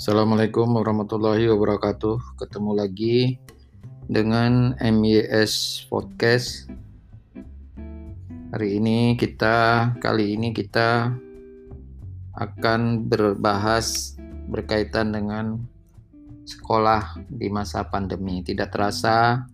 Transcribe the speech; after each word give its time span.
Assalamualaikum 0.00 0.80
warahmatullahi 0.80 1.44
wabarakatuh. 1.52 2.40
Ketemu 2.40 2.72
lagi 2.72 3.36
dengan 4.08 4.72
MYS 4.80 5.84
Podcast. 5.92 6.72
Hari 8.48 8.80
ini 8.80 9.20
kita 9.20 9.92
kali 10.00 10.40
ini 10.40 10.56
kita 10.56 11.12
akan 12.32 13.12
berbahas 13.12 14.16
berkaitan 14.48 15.12
dengan 15.12 15.68
sekolah 16.48 17.20
di 17.28 17.52
masa 17.52 17.84
pandemi. 17.84 18.40
Tidak 18.40 18.72
terasa 18.72 19.44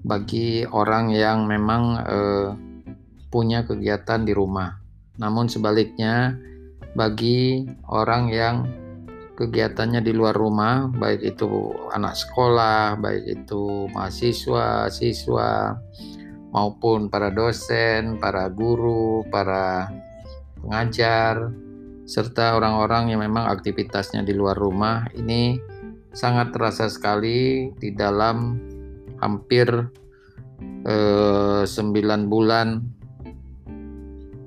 bagi 0.00 0.64
orang 0.64 1.12
yang 1.12 1.44
memang 1.44 1.82
eh, 2.08 2.48
punya 3.28 3.68
kegiatan 3.68 4.24
di 4.24 4.32
rumah. 4.32 4.80
Namun 5.20 5.52
sebaliknya 5.52 6.40
bagi 6.96 7.68
orang 7.84 8.32
yang 8.32 8.85
kegiatannya 9.36 10.00
di 10.00 10.16
luar 10.16 10.32
rumah, 10.32 10.88
baik 10.88 11.36
itu 11.36 11.76
anak 11.92 12.16
sekolah, 12.16 12.96
baik 12.96 13.24
itu 13.44 13.86
mahasiswa, 13.92 14.88
siswa, 14.88 15.76
maupun 16.56 17.12
para 17.12 17.28
dosen, 17.28 18.16
para 18.16 18.48
guru, 18.48 19.22
para 19.28 19.92
pengajar, 20.64 21.52
serta 22.08 22.56
orang-orang 22.56 23.12
yang 23.12 23.20
memang 23.20 23.50
aktivitasnya 23.50 24.22
di 24.22 24.32
luar 24.32 24.56
rumah 24.56 25.04
ini 25.18 25.58
sangat 26.14 26.54
terasa 26.54 26.88
sekali 26.88 27.68
di 27.76 27.92
dalam 27.92 28.56
hampir 29.20 29.68
eh, 30.86 31.62
9 31.66 32.32
bulan 32.32 32.80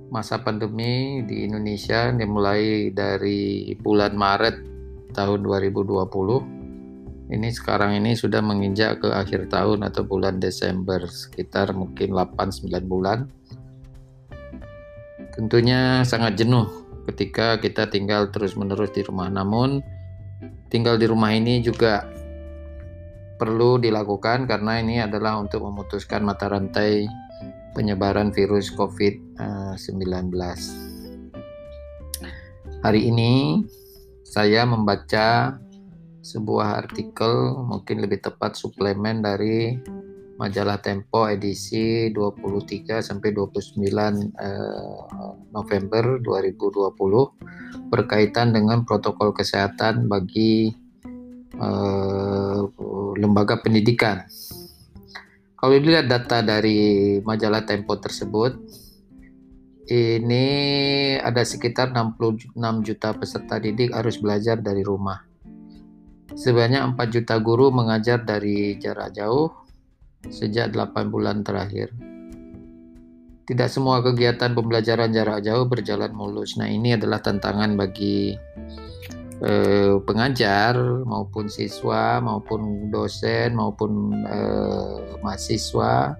masa 0.10 0.42
pandemi 0.42 1.22
di 1.28 1.46
Indonesia 1.46 2.10
dimulai 2.10 2.90
dari 2.90 3.70
bulan 3.78 4.18
Maret 4.18 4.78
tahun 5.20 5.44
2020 5.44 7.36
ini 7.36 7.52
sekarang 7.52 8.00
ini 8.00 8.16
sudah 8.16 8.39
menginjak 8.39 9.03
ke 9.03 9.12
akhir 9.12 9.52
tahun 9.52 9.84
atau 9.84 10.08
bulan 10.08 10.39
Desember 10.39 11.03
sekitar 11.06 11.75
mungkin 11.75 12.16
8-9 12.16 12.89
bulan. 12.89 13.28
Tentunya 15.36 16.02
sangat 16.08 16.40
jenuh 16.42 16.66
ketika 17.06 17.62
kita 17.62 17.86
tinggal 17.86 18.31
terus-menerus 18.34 18.90
di 18.95 19.06
rumah. 19.06 19.30
Namun 19.30 19.84
tinggal 20.73 20.97
di 20.97 21.06
rumah 21.06 21.36
ini 21.36 21.62
juga 21.62 22.08
perlu 23.38 23.78
dilakukan 23.78 24.50
karena 24.50 24.81
ini 24.81 25.03
adalah 25.03 25.38
untuk 25.38 25.70
memutuskan 25.70 26.25
mata 26.25 26.50
rantai 26.50 27.06
penyebaran 27.78 28.34
virus 28.34 28.73
COVID-19 28.73 30.34
hari 32.80 33.12
ini 33.12 33.64
saya 34.30 34.61
membaca 34.61 35.58
sebuah 36.22 36.85
artikel 36.85 37.58
mungkin 37.66 38.05
lebih 38.05 38.22
tepat 38.22 38.53
suplemen 38.53 39.25
dari 39.25 39.73
majalah 40.38 40.77
Tempo 40.77 41.25
edisi 41.25 42.13
23 42.13 43.02
sampai 43.02 43.33
29 43.33 43.81
eh, 43.81 45.02
November 45.50 46.22
2020 46.22 47.89
berkaitan 47.89 48.53
dengan 48.53 48.85
protokol 48.85 49.33
kesehatan 49.33 50.05
bagi 50.05 50.77
eh, 51.57 52.61
lembaga 53.17 53.57
pendidikan. 53.57 54.30
Kalau 55.57 55.75
dilihat 55.75 56.05
data 56.05 56.45
dari 56.45 57.17
majalah 57.25 57.66
Tempo 57.66 57.97
tersebut, 57.97 58.55
ini 59.90 60.45
ada 61.18 61.42
sekitar 61.42 61.90
66 61.90 62.54
juta 62.86 63.09
peserta 63.18 63.58
didik 63.58 63.90
harus 63.90 64.22
belajar 64.22 64.62
dari 64.62 64.86
rumah. 64.86 65.26
Sebanyak 66.30 66.94
4 66.94 67.09
juta 67.09 67.42
guru 67.42 67.73
mengajar 67.73 68.22
dari 68.22 68.78
jarak 68.78 69.18
jauh 69.18 69.50
sejak 70.30 70.69
8 70.69 71.09
bulan 71.09 71.41
terakhir. 71.41 71.90
Tidak 73.50 73.66
semua 73.66 74.06
kegiatan 74.06 74.53
pembelajaran 74.53 75.09
jarak 75.09 75.41
jauh 75.41 75.66
berjalan 75.66 76.13
mulus. 76.13 76.53
Nah, 76.62 76.69
ini 76.69 76.94
adalah 76.94 77.18
tantangan 77.18 77.74
bagi 77.74 78.38
eh, 79.42 79.96
pengajar 80.06 80.78
maupun 81.02 81.50
siswa 81.50 82.22
maupun 82.22 82.94
dosen 82.94 83.58
maupun 83.58 84.13
eh, 84.22 85.18
mahasiswa 85.25 86.13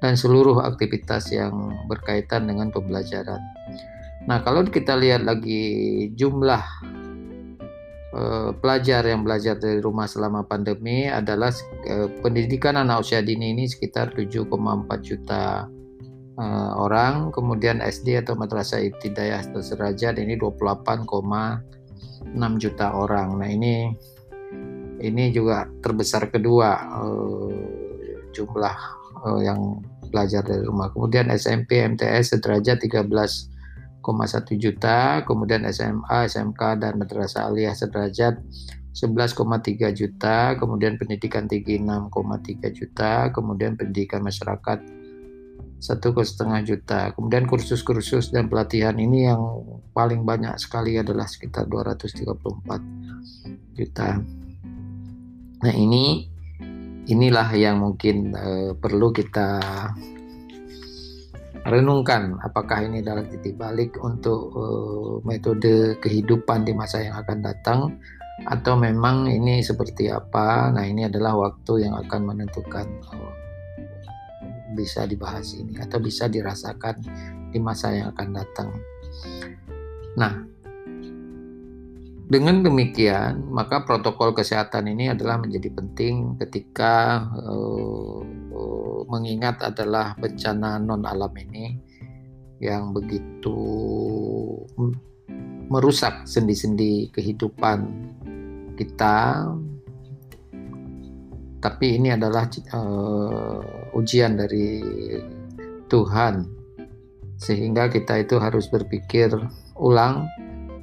dan 0.00 0.16
seluruh 0.16 0.64
aktivitas 0.64 1.28
yang 1.30 1.76
berkaitan 1.84 2.48
dengan 2.48 2.72
pembelajaran. 2.72 3.40
Nah, 4.24 4.40
kalau 4.40 4.64
kita 4.64 4.96
lihat 4.96 5.28
lagi 5.28 6.08
jumlah 6.16 6.64
eh, 8.16 8.50
pelajar 8.56 9.04
yang 9.04 9.24
belajar 9.24 9.60
dari 9.60 9.80
rumah 9.80 10.08
selama 10.08 10.44
pandemi 10.48 11.04
adalah 11.08 11.52
eh, 11.84 12.08
pendidikan 12.24 12.80
anak 12.80 13.04
usia 13.04 13.20
dini 13.20 13.52
ini 13.52 13.68
sekitar 13.68 14.16
7,4 14.16 14.48
juta 15.04 15.68
eh, 16.40 16.72
orang, 16.80 17.28
kemudian 17.32 17.84
SD 17.84 18.24
atau 18.24 18.36
madrasah 18.40 18.80
ibtidayah 18.80 19.44
atau 19.52 19.60
serajat 19.60 20.16
ini 20.16 20.40
28,6 20.40 21.20
juta 22.56 22.86
orang. 22.96 23.36
Nah, 23.36 23.48
ini 23.52 23.92
ini 25.00 25.32
juga 25.32 25.64
terbesar 25.80 26.28
kedua 26.28 26.76
eh, 26.76 27.80
jumlah 28.30 29.00
uh, 29.24 29.40
yang 29.42 29.80
belajar 30.10 30.42
dari 30.42 30.66
rumah. 30.66 30.90
Kemudian 30.90 31.30
SMP, 31.30 31.80
MTS 31.80 32.36
sederajat 32.36 32.82
13,1 32.82 34.58
juta, 34.58 35.22
kemudian 35.24 35.62
SMA, 35.70 36.26
SMK 36.26 36.60
dan 36.82 36.98
madrasah 36.98 37.48
aliyah 37.48 37.72
sederajat 37.72 38.42
11,3 38.90 39.94
juta, 39.94 40.58
kemudian 40.58 40.98
pendidikan 40.98 41.46
tinggi 41.46 41.78
6,3 41.78 42.74
juta, 42.74 43.30
kemudian 43.30 43.78
pendidikan 43.78 44.20
masyarakat 44.20 44.82
satu 45.80 46.12
setengah 46.20 46.60
juta. 46.62 47.10
Kemudian 47.16 47.48
kursus-kursus 47.48 48.30
dan 48.30 48.52
pelatihan 48.52 48.94
ini 49.00 49.26
yang 49.26 49.40
paling 49.96 50.28
banyak 50.28 50.52
sekali 50.60 51.00
adalah 51.00 51.24
sekitar 51.24 51.64
234 51.66 53.74
juta. 53.74 54.20
Nah 55.60 55.74
ini 55.74 56.29
inilah 57.08 57.48
yang 57.56 57.80
mungkin 57.80 58.36
uh, 58.36 58.72
perlu 58.76 59.14
kita 59.14 59.60
renungkan 61.60 62.40
apakah 62.40 62.88
ini 62.88 63.04
adalah 63.04 63.24
titik 63.28 63.60
balik 63.60 64.00
untuk 64.00 64.52
uh, 64.56 65.20
metode 65.24 66.00
kehidupan 66.00 66.64
di 66.64 66.72
masa 66.72 67.04
yang 67.04 67.20
akan 67.20 67.38
datang 67.44 67.80
atau 68.48 68.72
memang 68.80 69.28
ini 69.28 69.60
seperti 69.60 70.08
apa. 70.08 70.72
Nah 70.72 70.84
ini 70.88 71.04
adalah 71.04 71.36
waktu 71.36 71.84
yang 71.84 71.94
akan 72.00 72.20
menentukan 72.32 72.88
uh, 73.12 73.32
bisa 74.72 75.04
dibahas 75.04 75.52
ini 75.56 75.76
atau 75.76 76.00
bisa 76.00 76.30
dirasakan 76.30 76.96
di 77.52 77.58
masa 77.60 77.92
yang 77.92 78.08
akan 78.16 78.28
datang. 78.32 78.68
Nah 80.16 80.59
dengan 82.30 82.62
demikian, 82.62 83.50
maka 83.50 83.82
protokol 83.82 84.30
kesehatan 84.30 84.86
ini 84.86 85.10
adalah 85.10 85.42
menjadi 85.42 85.66
penting 85.74 86.38
ketika 86.38 87.26
uh, 87.42 88.22
uh, 88.54 89.00
mengingat 89.10 89.58
adalah 89.66 90.14
bencana 90.14 90.78
non 90.78 91.02
alam 91.02 91.34
ini 91.34 91.74
yang 92.62 92.94
begitu 92.94 93.58
merusak 95.66 96.22
sendi-sendi 96.22 97.10
kehidupan 97.10 97.90
kita. 98.78 99.50
Tapi 101.58 101.98
ini 101.98 102.14
adalah 102.14 102.46
uh, 102.78 103.98
ujian 103.98 104.38
dari 104.38 104.78
Tuhan, 105.90 106.46
sehingga 107.42 107.90
kita 107.90 108.22
itu 108.22 108.38
harus 108.38 108.70
berpikir 108.70 109.34
ulang 109.74 110.30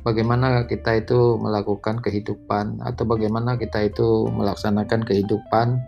bagaimana 0.08 0.64
kita 0.64 1.04
itu 1.04 1.36
melakukan 1.36 2.00
kehidupan 2.00 2.80
atau 2.80 3.04
bagaimana 3.04 3.60
kita 3.60 3.92
itu 3.92 4.32
melaksanakan 4.32 5.04
kehidupan 5.04 5.84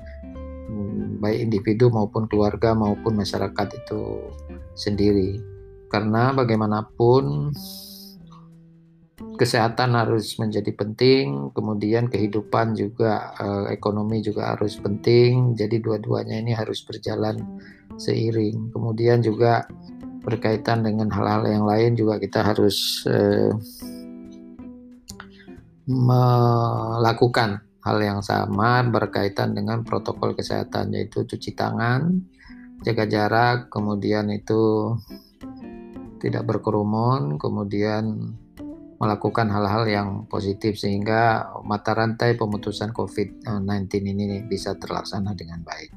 hmm, 0.67 1.23
baik 1.23 1.47
individu 1.47 1.87
maupun 1.87 2.27
keluarga 2.27 2.75
maupun 2.75 3.15
masyarakat 3.15 3.67
itu 3.79 4.19
sendiri. 4.75 5.39
Karena 5.87 6.35
bagaimanapun 6.35 7.55
kesehatan 9.39 9.95
harus 9.95 10.35
menjadi 10.35 10.71
penting 10.75 11.55
kemudian 11.55 12.11
kehidupan 12.11 12.75
juga 12.75 13.31
eh, 13.39 13.71
ekonomi 13.71 14.19
juga 14.19 14.55
harus 14.55 14.75
penting 14.79 15.55
jadi 15.55 15.79
dua-duanya 15.79 16.43
ini 16.43 16.51
harus 16.51 16.83
berjalan 16.83 17.39
seiring. 17.95 18.75
Kemudian 18.75 19.23
juga 19.23 19.63
berkaitan 20.19 20.83
dengan 20.83 21.07
hal-hal 21.07 21.47
yang 21.47 21.63
lain 21.63 21.95
juga 21.95 22.19
kita 22.19 22.43
harus 22.43 23.07
eh, 23.07 23.49
melakukan 25.89 27.65
hal 27.81 27.97
yang 27.97 28.21
sama 28.21 28.85
berkaitan 28.85 29.57
dengan 29.57 29.81
protokol 29.81 30.37
kesehatan 30.37 30.93
yaitu 30.93 31.25
cuci 31.25 31.57
tangan, 31.57 32.21
jaga 32.85 33.09
jarak, 33.09 33.73
kemudian 33.73 34.29
itu 34.29 34.93
tidak 36.21 36.45
berkerumun, 36.45 37.41
kemudian 37.41 38.37
melakukan 38.99 39.47
hal-hal 39.49 39.87
yang 39.87 40.09
positif 40.29 40.77
sehingga 40.77 41.49
mata 41.65 41.95
rantai 41.95 42.35
pemutusan 42.37 42.91
COVID-19 42.93 43.89
ini 44.05 44.43
bisa 44.45 44.75
terlaksana 44.75 45.33
dengan 45.33 45.63
baik. 45.65 45.89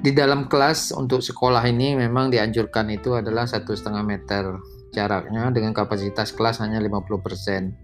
Di 0.00 0.10
dalam 0.16 0.50
kelas 0.50 0.92
untuk 0.96 1.22
sekolah 1.22 1.62
ini 1.70 1.96
memang 1.96 2.28
dianjurkan 2.28 2.90
itu 2.90 3.14
adalah 3.16 3.46
satu 3.46 3.72
setengah 3.72 4.04
meter 4.04 4.44
jaraknya 4.90 5.50
dengan 5.54 5.72
kapasitas 5.74 6.34
kelas 6.34 6.62
hanya 6.62 6.82
50%. 6.82 7.74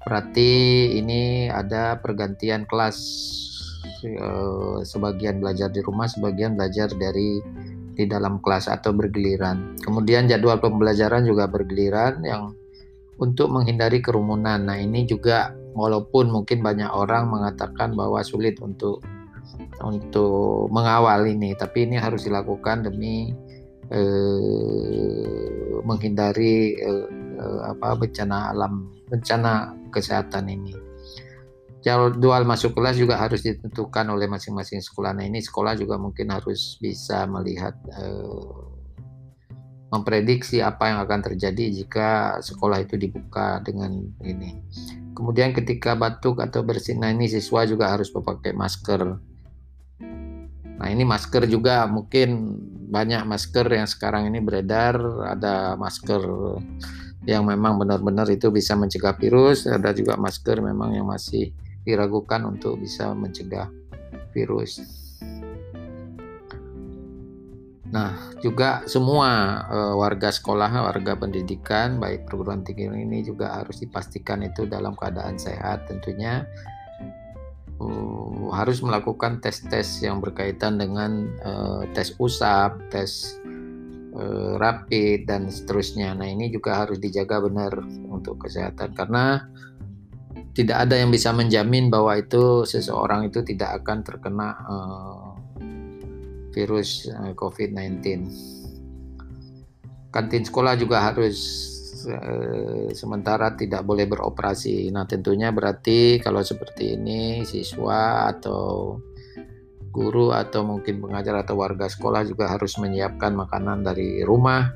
Berarti 0.00 0.50
ini 0.96 1.52
ada 1.52 2.00
pergantian 2.00 2.64
kelas 2.64 2.96
eh, 4.04 4.78
sebagian 4.80 5.44
belajar 5.44 5.68
di 5.68 5.80
rumah, 5.84 6.08
sebagian 6.08 6.56
belajar 6.56 6.88
dari 6.96 7.40
di 8.00 8.08
dalam 8.08 8.40
kelas 8.40 8.72
atau 8.72 8.96
bergiliran. 8.96 9.76
Kemudian 9.84 10.24
jadwal 10.24 10.56
pembelajaran 10.56 11.28
juga 11.28 11.44
bergiliran 11.44 12.24
yang 12.24 12.56
untuk 13.20 13.52
menghindari 13.52 14.00
kerumunan. 14.00 14.64
Nah, 14.64 14.80
ini 14.80 15.04
juga 15.04 15.52
walaupun 15.76 16.32
mungkin 16.32 16.64
banyak 16.64 16.88
orang 16.88 17.28
mengatakan 17.28 17.92
bahwa 17.92 18.24
sulit 18.24 18.56
untuk 18.64 19.04
untuk 19.84 20.72
mengawal 20.72 21.28
ini, 21.28 21.52
tapi 21.52 21.84
ini 21.84 22.00
harus 22.00 22.24
dilakukan 22.24 22.88
demi 22.88 23.36
eh, 23.92 25.59
menghindari 25.82 26.76
eh, 26.76 27.06
eh 27.40 27.60
apa 27.70 27.96
bencana 27.96 28.52
alam, 28.52 28.88
bencana 29.08 29.74
kesehatan 29.90 30.46
ini 30.48 30.90
jadwal 31.80 32.44
masuk 32.44 32.76
kelas 32.76 33.00
juga 33.00 33.16
harus 33.16 33.40
ditentukan 33.40 34.04
oleh 34.12 34.28
masing-masing 34.28 34.84
sekolah. 34.84 35.16
Nah 35.16 35.24
ini 35.24 35.40
sekolah 35.40 35.76
juga 35.80 35.96
mungkin 35.96 36.28
harus 36.28 36.76
bisa 36.76 37.24
melihat 37.24 37.72
uh, 37.96 38.68
memprediksi 39.90 40.62
apa 40.62 40.92
yang 40.92 40.98
akan 41.02 41.20
terjadi 41.32 41.82
jika 41.82 42.38
sekolah 42.44 42.84
itu 42.84 43.00
dibuka 43.00 43.64
dengan 43.64 43.96
ini. 44.22 44.60
Kemudian 45.16 45.52
ketika 45.52 45.98
batuk 45.98 46.40
atau 46.40 46.62
bersin, 46.62 47.02
nah 47.02 47.10
ini 47.10 47.26
siswa 47.26 47.66
juga 47.66 47.90
harus 47.90 48.08
memakai 48.14 48.54
masker. 48.54 49.18
Nah 50.80 50.88
ini 50.88 51.04
masker 51.04 51.44
juga 51.44 51.84
mungkin 51.84 52.56
banyak 52.88 53.28
masker 53.28 53.68
yang 53.68 53.84
sekarang 53.84 54.32
ini 54.32 54.40
beredar, 54.40 54.96
ada 55.28 55.76
masker 55.76 56.24
yang 57.28 57.44
memang 57.44 57.76
benar-benar 57.76 58.24
itu 58.32 58.48
bisa 58.48 58.72
mencegah 58.72 59.12
virus, 59.20 59.68
ada 59.68 59.92
juga 59.92 60.16
masker 60.16 60.64
memang 60.64 60.96
yang 60.96 61.04
masih 61.04 61.52
diragukan 61.84 62.48
untuk 62.48 62.80
bisa 62.80 63.12
mencegah 63.12 63.68
virus. 64.32 64.80
Nah, 67.90 68.14
juga 68.38 68.86
semua 68.86 69.60
uh, 69.66 69.94
warga 69.98 70.30
sekolah, 70.30 70.70
warga 70.86 71.18
pendidikan, 71.18 71.98
baik 71.98 72.22
perguruan 72.22 72.62
tinggi 72.62 72.86
ini 72.86 73.26
juga 73.26 73.50
harus 73.60 73.82
dipastikan 73.82 74.46
itu 74.46 74.62
dalam 74.62 74.94
keadaan 74.94 75.34
sehat. 75.34 75.90
Tentunya 75.90 76.46
uh, 77.80 78.52
harus 78.52 78.84
melakukan 78.84 79.40
tes-tes 79.40 80.04
yang 80.04 80.20
berkaitan 80.20 80.76
dengan 80.76 81.32
uh, 81.40 81.82
tes 81.96 82.12
usap, 82.20 82.76
tes 82.92 83.40
uh, 84.14 84.60
rapid 84.60 85.24
dan 85.24 85.48
seterusnya. 85.48 86.12
Nah, 86.12 86.28
ini 86.28 86.52
juga 86.52 86.84
harus 86.84 87.00
dijaga 87.00 87.40
benar 87.40 87.72
untuk 88.12 88.44
kesehatan 88.46 88.92
karena 88.92 89.48
tidak 90.54 90.86
ada 90.86 90.98
yang 90.98 91.10
bisa 91.14 91.30
menjamin 91.30 91.88
bahwa 91.88 92.18
itu 92.18 92.66
seseorang 92.66 93.30
itu 93.30 93.40
tidak 93.46 93.82
akan 93.82 94.02
terkena 94.02 94.48
uh, 94.66 95.30
virus 96.50 97.06
uh, 97.08 97.30
eh, 97.30 97.34
COVID-19. 97.38 98.26
Kantin 100.10 100.42
sekolah 100.42 100.74
juga 100.74 101.06
harus 101.06 101.38
sementara 102.94 103.52
tidak 103.56 103.82
boleh 103.84 104.06
beroperasi. 104.06 104.88
Nah, 104.94 105.04
tentunya 105.04 105.50
berarti 105.50 106.20
kalau 106.20 106.40
seperti 106.40 106.96
ini 106.96 107.42
siswa 107.44 108.30
atau 108.30 108.96
guru 109.90 110.30
atau 110.30 110.62
mungkin 110.62 111.02
pengajar 111.02 111.42
atau 111.42 111.58
warga 111.58 111.90
sekolah 111.90 112.22
juga 112.22 112.46
harus 112.46 112.78
menyiapkan 112.78 113.34
makanan 113.34 113.82
dari 113.82 114.22
rumah 114.22 114.70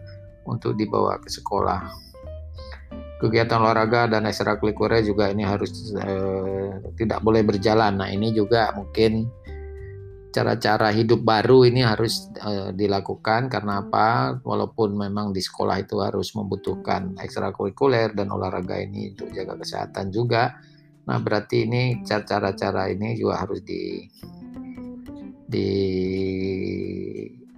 untuk 0.45 0.75
dibawa 0.75 1.23
ke 1.23 1.31
sekolah 1.31 2.05
kegiatan 3.25 3.57
olahraga 3.57 4.05
dan 4.11 4.29
ekstrakurikuler 4.29 5.01
juga 5.01 5.33
ini 5.33 5.49
harus 5.49 5.97
eh, 5.97 6.77
tidak 7.01 7.25
boleh 7.25 7.41
berjalan. 7.41 8.05
Nah, 8.05 8.09
ini 8.13 8.37
juga 8.37 8.69
mungkin 8.77 9.25
cara-cara 10.35 10.91
hidup 10.91 11.23
baru 11.23 11.63
ini 11.63 11.87
harus 11.87 12.27
eh, 12.43 12.75
dilakukan 12.75 13.47
karena 13.47 13.87
apa? 13.87 14.43
Walaupun 14.43 14.99
memang 14.99 15.31
di 15.31 15.39
sekolah 15.39 15.79
itu 15.79 16.03
harus 16.03 16.35
membutuhkan 16.35 17.15
ekstrakurikuler 17.23 18.11
dan 18.19 18.35
olahraga 18.35 18.83
ini 18.83 19.15
untuk 19.15 19.31
jaga 19.31 19.55
kesehatan 19.55 20.11
juga. 20.11 20.59
Nah, 21.07 21.23
berarti 21.23 21.71
ini 21.71 22.03
cara-cara 22.03 22.91
ini 22.91 23.15
juga 23.15 23.47
harus 23.47 23.63
di 23.63 24.11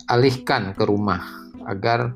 dialihkan 0.07 0.77
ke 0.77 0.85
rumah 0.85 1.25
agar 1.65 2.13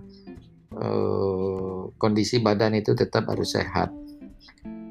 Eh, 0.71 1.81
kondisi 1.99 2.39
badan 2.39 2.79
itu 2.79 2.95
tetap 2.95 3.27
harus 3.27 3.59
sehat. 3.59 3.91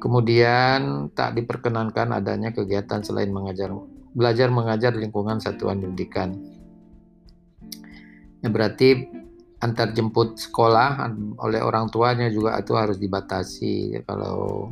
Kemudian 0.03 1.11
tak 1.15 1.39
diperkenankan 1.39 2.19
adanya 2.19 2.51
kegiatan 2.51 2.99
selain 2.99 3.31
mengajar 3.31 3.71
belajar 4.13 4.49
mengajar 4.49 4.95
di 4.95 5.05
lingkungan 5.05 5.37
satuan 5.41 5.81
pendidikan. 5.81 6.33
Ya, 8.39 8.47
berarti 8.47 9.09
antar 9.59 9.91
jemput 9.91 10.39
sekolah 10.39 11.11
oleh 11.43 11.59
orang 11.59 11.91
tuanya 11.91 12.31
juga 12.31 12.55
itu 12.55 12.73
harus 12.75 12.95
dibatasi. 12.95 14.03
Kalau 14.07 14.71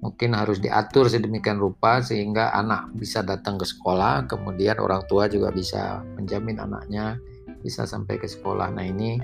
mungkin 0.00 0.36
harus 0.36 0.60
diatur 0.60 1.08
sedemikian 1.08 1.60
rupa 1.60 2.00
sehingga 2.00 2.52
anak 2.52 2.92
bisa 2.96 3.20
datang 3.20 3.60
ke 3.60 3.66
sekolah, 3.68 4.28
kemudian 4.28 4.80
orang 4.80 5.04
tua 5.08 5.28
juga 5.28 5.52
bisa 5.52 6.00
menjamin 6.16 6.60
anaknya 6.60 7.20
bisa 7.60 7.84
sampai 7.84 8.16
ke 8.20 8.28
sekolah. 8.28 8.70
Nah 8.72 8.84
ini 8.86 9.20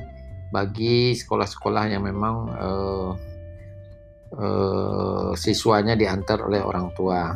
bagi 0.53 1.17
sekolah-sekolah 1.17 1.85
yang 1.89 2.05
memang 2.05 2.37
uh, 2.53 3.11
uh, 4.37 5.31
siswanya 5.33 5.97
diantar 5.97 6.44
oleh 6.44 6.61
orang 6.61 6.93
tua. 6.93 7.33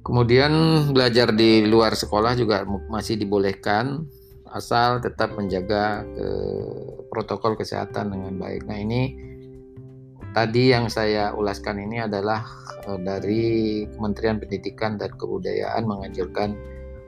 Kemudian 0.00 0.52
belajar 0.96 1.30
di 1.36 1.68
luar 1.68 1.92
sekolah 1.92 2.32
juga 2.32 2.64
masih 2.88 3.20
dibolehkan 3.20 4.08
asal 4.50 4.98
tetap 4.98 5.36
menjaga 5.36 6.02
ke 6.02 6.28
protokol 7.12 7.54
kesehatan 7.54 8.10
dengan 8.10 8.34
baik. 8.40 8.66
Nah 8.66 8.78
ini 8.80 9.14
tadi 10.32 10.72
yang 10.72 10.88
saya 10.90 11.36
ulaskan 11.36 11.84
ini 11.84 12.02
adalah 12.02 12.42
uh, 12.88 12.98
dari 12.98 13.84
Kementerian 13.92 14.40
Pendidikan 14.40 14.96
dan 14.98 15.12
Kebudayaan 15.14 15.86
menganjurkan 15.86 16.56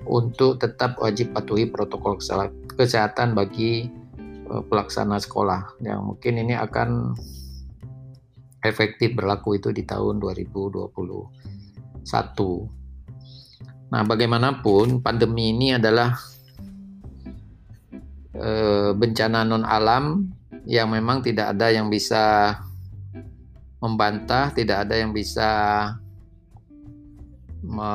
untuk 0.06 0.58
tetap 0.58 0.98
wajib 0.98 1.30
patuhi 1.34 1.70
protokol 1.70 2.18
kesehatan 2.74 3.34
bagi 3.34 3.90
uh, 4.50 4.62
pelaksana 4.66 5.18
sekolah 5.18 5.80
yang 5.82 6.02
mungkin 6.12 6.42
ini 6.42 6.54
akan 6.58 7.14
efektif 8.62 9.18
berlaku 9.18 9.58
itu 9.58 9.74
di 9.74 9.82
tahun 9.82 10.22
2021. 10.22 10.94
Nah, 13.92 14.08
bagaimanapun 14.08 15.04
pandemi 15.04 15.52
ini 15.52 15.76
adalah 15.76 16.16
uh, 18.32 18.96
bencana 18.96 19.44
non 19.44 19.68
alam 19.68 20.32
yang 20.64 20.88
memang 20.88 21.20
tidak 21.20 21.52
ada 21.52 21.68
yang 21.68 21.92
bisa 21.92 22.56
membantah, 23.84 24.48
tidak 24.56 24.88
ada 24.88 24.96
yang 24.96 25.12
bisa 25.12 25.50
me 27.60 27.92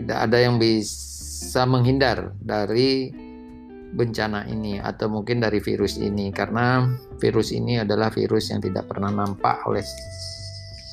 tidak 0.00 0.18
ada 0.24 0.38
yang 0.40 0.56
bisa 0.56 1.62
menghindar 1.68 2.32
dari 2.40 3.12
bencana 3.94 4.46
ini 4.46 4.78
atau 4.78 5.10
mungkin 5.10 5.42
dari 5.42 5.58
virus 5.58 5.98
ini. 5.98 6.30
Karena 6.30 6.86
virus 7.18 7.50
ini 7.50 7.82
adalah 7.82 8.10
virus 8.10 8.50
yang 8.54 8.62
tidak 8.62 8.86
pernah 8.86 9.10
nampak 9.10 9.66
oleh 9.66 9.82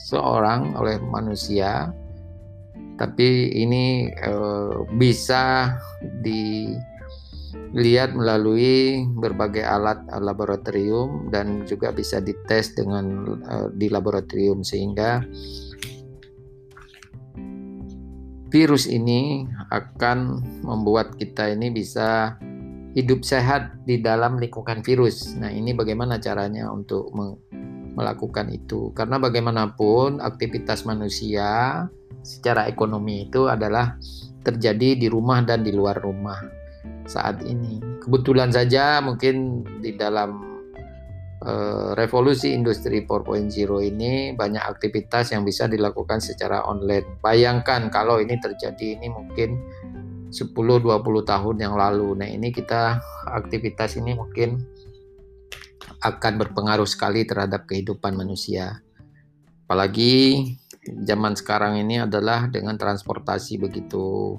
seorang 0.08 0.74
oleh 0.80 0.98
manusia. 1.04 1.94
Tapi 2.98 3.54
ini 3.54 4.10
e, 4.10 4.34
bisa 4.98 5.78
dilihat 6.26 8.18
melalui 8.18 9.06
berbagai 9.06 9.62
alat 9.62 10.02
laboratorium 10.18 11.30
dan 11.30 11.62
juga 11.70 11.94
bisa 11.94 12.18
dites 12.18 12.74
dengan 12.74 13.38
e, 13.38 13.56
di 13.78 13.86
laboratorium. 13.94 14.66
Sehingga 14.66 15.22
virus 18.48 18.88
ini 18.90 19.46
akan 19.70 20.42
membuat 20.64 21.20
kita 21.20 21.52
ini 21.52 21.70
bisa 21.70 22.40
hidup 22.98 23.22
sehat 23.22 23.86
di 23.86 24.02
dalam 24.02 24.42
lingkungan 24.42 24.82
virus. 24.82 25.38
Nah, 25.38 25.54
ini 25.54 25.78
bagaimana 25.78 26.18
caranya 26.18 26.66
untuk 26.74 27.14
melakukan 27.94 28.50
itu? 28.50 28.90
Karena 28.98 29.22
bagaimanapun 29.22 30.18
aktivitas 30.18 30.82
manusia 30.90 31.86
secara 32.26 32.66
ekonomi 32.66 33.30
itu 33.30 33.46
adalah 33.46 34.02
terjadi 34.42 34.98
di 34.98 35.08
rumah 35.14 35.46
dan 35.46 35.62
di 35.62 35.70
luar 35.70 36.02
rumah 36.02 36.42
saat 37.06 37.46
ini. 37.46 37.78
Kebetulan 38.02 38.50
saja 38.50 38.98
mungkin 39.06 39.62
di 39.78 39.94
dalam 39.94 40.42
uh, 41.46 41.94
revolusi 41.94 42.58
industri 42.58 43.06
4.0 43.06 43.54
ini 43.84 44.34
banyak 44.34 44.64
aktivitas 44.64 45.38
yang 45.38 45.46
bisa 45.46 45.70
dilakukan 45.70 46.18
secara 46.18 46.66
online. 46.66 47.22
Bayangkan 47.22 47.94
kalau 47.94 48.18
ini 48.18 48.42
terjadi 48.42 48.98
ini 48.98 49.08
mungkin 49.12 49.62
10 50.30 50.54
20 50.54 50.84
tahun 51.24 51.56
yang 51.58 51.76
lalu. 51.80 52.18
Nah, 52.20 52.28
ini 52.28 52.52
kita 52.52 53.00
aktivitas 53.28 53.96
ini 54.00 54.16
mungkin 54.16 54.60
akan 56.04 56.34
berpengaruh 56.38 56.88
sekali 56.88 57.26
terhadap 57.26 57.66
kehidupan 57.66 58.14
manusia. 58.14 58.84
Apalagi 59.66 60.46
zaman 61.04 61.36
sekarang 61.36 61.80
ini 61.82 62.04
adalah 62.04 62.48
dengan 62.48 62.80
transportasi 62.80 63.60
begitu 63.60 64.38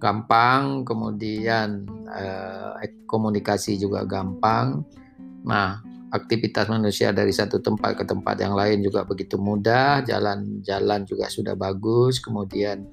gampang, 0.00 0.86
kemudian 0.86 1.84
eh, 2.10 2.90
komunikasi 3.04 3.76
juga 3.76 4.06
gampang. 4.06 4.82
Nah, 5.44 5.80
aktivitas 6.10 6.66
manusia 6.66 7.14
dari 7.14 7.30
satu 7.30 7.62
tempat 7.62 7.94
ke 7.98 8.04
tempat 8.04 8.36
yang 8.42 8.54
lain 8.58 8.82
juga 8.82 9.06
begitu 9.06 9.38
mudah, 9.38 10.02
jalan-jalan 10.02 11.06
juga 11.06 11.30
sudah 11.30 11.54
bagus, 11.54 12.18
kemudian 12.18 12.86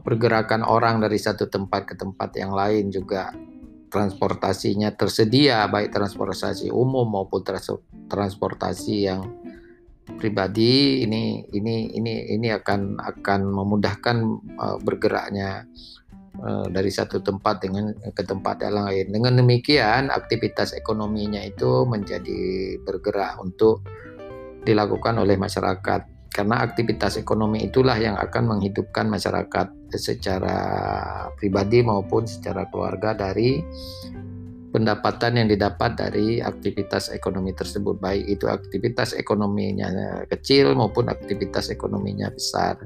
pergerakan 0.00 0.64
orang 0.64 1.04
dari 1.04 1.20
satu 1.20 1.50
tempat 1.52 1.92
ke 1.92 1.94
tempat 1.98 2.32
yang 2.38 2.56
lain 2.56 2.88
juga. 2.88 3.34
Transportasinya 3.92 4.88
tersedia 4.96 5.68
baik 5.68 5.92
transportasi 5.92 6.72
umum 6.72 7.04
maupun 7.04 7.44
transportasi 8.08 8.94
yang 9.04 9.20
pribadi. 10.16 11.04
Ini 11.04 11.52
ini 11.52 11.92
ini 11.92 12.14
ini 12.32 12.48
akan 12.48 12.96
akan 12.96 13.40
memudahkan 13.52 14.16
uh, 14.56 14.78
bergeraknya 14.80 15.68
uh, 16.40 16.66
dari 16.72 16.88
satu 16.88 17.20
tempat 17.20 17.60
dengan 17.60 17.92
ke 17.92 18.22
tempat 18.24 18.64
yang 18.64 18.80
lain. 18.80 19.06
Dengan 19.12 19.44
demikian 19.44 20.08
aktivitas 20.08 20.72
ekonominya 20.72 21.44
itu 21.44 21.84
menjadi 21.84 22.80
bergerak 22.80 23.44
untuk 23.44 23.84
dilakukan 24.64 25.20
oleh 25.20 25.36
masyarakat 25.36 26.11
karena 26.32 26.64
aktivitas 26.64 27.20
ekonomi 27.20 27.68
itulah 27.68 27.94
yang 28.00 28.16
akan 28.16 28.56
menghidupkan 28.56 29.06
masyarakat 29.06 29.68
secara 29.92 30.58
pribadi 31.36 31.84
maupun 31.84 32.24
secara 32.24 32.66
keluarga 32.72 33.12
dari 33.12 33.60
pendapatan 34.72 35.36
yang 35.36 35.48
didapat 35.52 36.00
dari 36.00 36.40
aktivitas 36.40 37.12
ekonomi 37.12 37.52
tersebut. 37.52 38.00
Baik 38.00 38.24
itu 38.40 38.48
aktivitas 38.48 39.12
ekonominya 39.12 39.92
kecil 40.32 40.72
maupun 40.72 41.12
aktivitas 41.12 41.68
ekonominya 41.68 42.32
besar. 42.32 42.80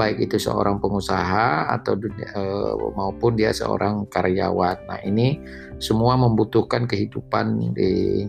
Baik 0.00 0.32
itu 0.32 0.40
seorang 0.40 0.80
pengusaha 0.80 1.68
atau 1.76 2.00
uh, 2.34 2.72
maupun 2.96 3.36
dia 3.36 3.52
seorang 3.52 4.08
karyawan. 4.08 4.88
Nah 4.88 5.00
ini 5.04 5.36
semua 5.76 6.16
membutuhkan 6.16 6.88
kehidupan 6.88 7.76
di 7.76 8.24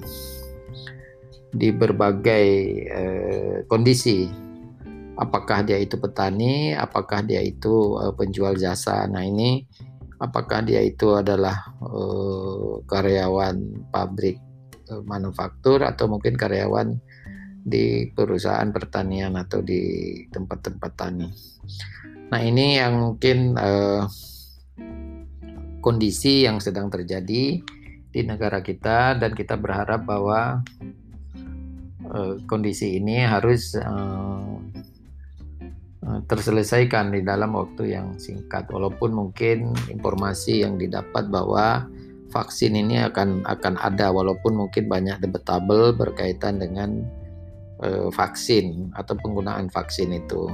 di 1.51 1.69
berbagai 1.75 2.47
uh, 2.87 3.57
kondisi 3.67 4.27
apakah 5.19 5.61
dia 5.67 5.77
itu 5.77 5.99
petani 5.99 6.73
apakah 6.73 7.21
dia 7.21 7.43
itu 7.43 7.99
uh, 7.99 8.15
penjual 8.15 8.55
jasa 8.55 9.05
nah 9.11 9.21
ini 9.21 9.67
apakah 10.21 10.61
dia 10.61 10.85
itu 10.85 11.17
adalah 11.17 11.73
uh, 11.81 12.79
karyawan 12.85 13.89
pabrik 13.89 14.37
uh, 14.93 15.01
manufaktur 15.01 15.81
atau 15.81 16.05
mungkin 16.05 16.37
karyawan 16.37 17.01
di 17.61 18.09
perusahaan 18.13 18.69
pertanian 18.73 19.37
atau 19.37 19.61
di 19.61 19.81
tempat-tempat 20.33 20.91
tani. 20.97 21.29
Nah 22.33 22.41
ini 22.41 22.77
yang 22.81 22.97
mungkin 22.97 23.53
uh, 23.53 24.05
kondisi 25.81 26.45
yang 26.45 26.57
sedang 26.57 26.89
terjadi 26.89 27.61
di 28.11 28.21
negara 28.25 28.61
kita 28.61 29.17
dan 29.17 29.33
kita 29.33 29.57
berharap 29.57 30.05
bahwa 30.05 30.65
uh, 32.11 32.35
kondisi 32.45 32.99
ini 32.99 33.23
harus 33.23 33.73
uh, 33.79 34.61
Eh, 36.01 36.21
terselesaikan 36.25 37.13
di 37.13 37.21
dalam 37.21 37.53
waktu 37.53 37.93
yang 37.93 38.17
singkat. 38.17 38.65
Walaupun 38.73 39.13
mungkin 39.13 39.71
informasi 39.85 40.65
yang 40.65 40.81
didapat 40.81 41.29
bahwa 41.29 41.85
vaksin 42.33 42.73
ini 42.73 43.05
akan 43.05 43.45
akan 43.45 43.77
ada 43.77 44.09
walaupun 44.09 44.65
mungkin 44.65 44.89
banyak 44.89 45.21
debatable 45.21 45.93
berkaitan 45.93 46.57
dengan 46.57 47.05
uh, 47.85 48.09
vaksin 48.09 48.89
atau 48.97 49.13
penggunaan 49.13 49.69
vaksin 49.69 50.09
itu. 50.17 50.49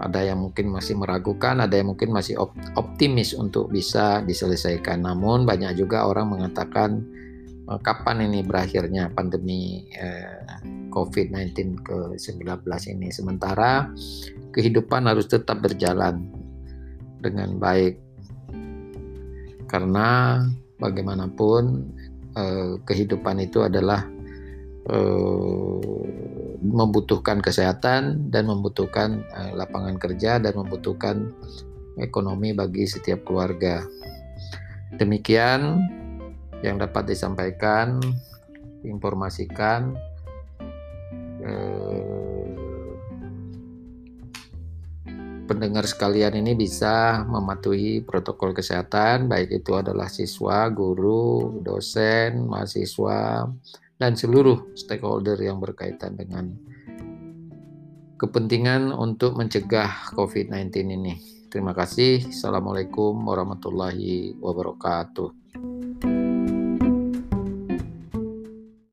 Ada 0.00 0.32
yang 0.32 0.48
mungkin 0.48 0.72
masih 0.72 0.96
meragukan 0.96 1.60
ada 1.60 1.76
yang 1.76 1.92
mungkin 1.92 2.16
masih 2.16 2.40
optimis 2.72 3.36
untuk 3.36 3.68
bisa 3.68 4.24
diselesaikan. 4.24 5.04
Namun 5.04 5.44
banyak 5.44 5.76
juga 5.76 6.08
orang 6.08 6.32
mengatakan 6.32 7.04
kapan 7.66 8.30
ini 8.30 8.46
berakhirnya 8.46 9.10
pandemi 9.10 9.90
uh, 9.98 10.62
COVID-19 10.96 11.84
ke-19 11.84 12.64
ini. 12.96 13.12
Sementara 13.12 13.92
kehidupan 14.56 15.04
harus 15.04 15.28
tetap 15.28 15.60
berjalan 15.60 16.24
dengan 17.20 17.60
baik. 17.60 18.00
Karena 19.68 20.40
bagaimanapun 20.80 21.84
eh, 22.32 22.80
kehidupan 22.80 23.44
itu 23.44 23.60
adalah 23.60 24.08
eh, 24.88 26.16
membutuhkan 26.64 27.44
kesehatan 27.44 28.32
dan 28.32 28.48
membutuhkan 28.48 29.20
eh, 29.20 29.52
lapangan 29.52 30.00
kerja 30.00 30.40
dan 30.40 30.56
membutuhkan 30.56 31.28
ekonomi 32.00 32.56
bagi 32.56 32.88
setiap 32.88 33.28
keluarga. 33.28 33.84
Demikian 34.96 35.82
yang 36.64 36.80
dapat 36.80 37.12
disampaikan, 37.12 38.00
informasikan 38.84 39.96
pendengar 45.46 45.86
sekalian 45.86 46.34
ini 46.42 46.58
bisa 46.58 47.22
mematuhi 47.22 48.02
protokol 48.02 48.50
kesehatan, 48.50 49.30
baik 49.30 49.62
itu 49.62 49.78
adalah 49.78 50.10
siswa, 50.10 50.66
guru, 50.74 51.62
dosen, 51.62 52.50
mahasiswa, 52.50 53.46
dan 53.96 54.12
seluruh 54.18 54.74
stakeholder 54.74 55.38
yang 55.38 55.62
berkaitan 55.62 56.18
dengan 56.18 56.50
kepentingan 58.18 58.90
untuk 58.90 59.38
mencegah 59.38 60.12
COVID-19 60.18 60.74
ini. 60.92 61.14
Terima 61.46 61.72
kasih. 61.72 62.26
Assalamualaikum 62.26 63.14
warahmatullahi 63.14 64.34
wabarakatuh. 64.42 65.45